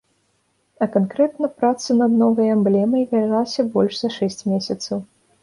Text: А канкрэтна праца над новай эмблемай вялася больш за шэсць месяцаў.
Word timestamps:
А 0.85 0.85
канкрэтна 0.95 1.49
праца 1.59 1.97
над 1.99 2.15
новай 2.23 2.49
эмблемай 2.55 3.03
вялася 3.13 3.67
больш 3.77 3.93
за 4.01 4.09
шэсць 4.19 4.41
месяцаў. 4.55 4.97